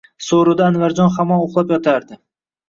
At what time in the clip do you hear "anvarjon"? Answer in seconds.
0.67-1.11